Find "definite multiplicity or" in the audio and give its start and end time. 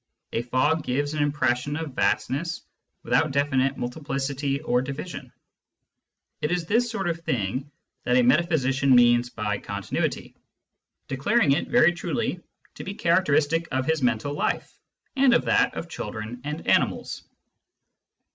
3.31-4.81